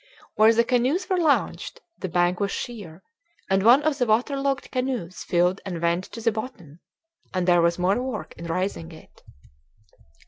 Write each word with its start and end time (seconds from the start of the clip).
Where 0.33 0.51
the 0.51 0.63
canoes 0.63 1.07
were 1.07 1.19
launched, 1.19 1.79
the 1.99 2.09
bank 2.09 2.39
was 2.39 2.49
sheer, 2.49 3.03
and 3.51 3.61
one 3.61 3.83
of 3.83 3.99
the 3.99 4.07
water 4.07 4.35
logged 4.35 4.71
canoes 4.71 5.21
filled 5.23 5.61
and 5.63 5.79
went 5.79 6.05
to 6.05 6.21
the 6.21 6.31
bottom; 6.31 6.79
and 7.35 7.47
there 7.47 7.61
was 7.61 7.77
more 7.77 8.01
work 8.01 8.33
in 8.35 8.47
raising 8.47 8.91
it. 8.91 9.21